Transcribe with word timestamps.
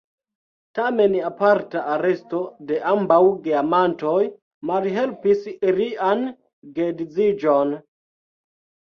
Tamen 0.77 1.15
aparta 1.25 1.81
aresto 1.95 2.39
de 2.71 2.79
ambaŭ 2.91 3.17
geamantoj 3.47 4.21
malhelpis 4.69 5.43
ilian 5.51 6.25
geedziĝon. 6.79 7.77